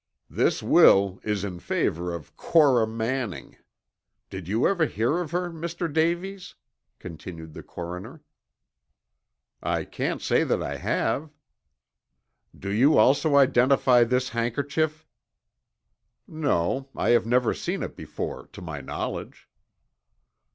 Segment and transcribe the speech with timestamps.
[0.31, 3.57] "This will is in favor of Cora Manning.
[4.31, 5.93] Did you ever hear of her, Mr.
[5.93, 6.55] Davies?"
[6.97, 8.23] continued the coroner.
[9.61, 11.29] "I can't say that I have."
[12.57, 15.05] "Do you also identify this handkerchief?"
[16.27, 19.47] "No, I have never seen it before to my knowledge."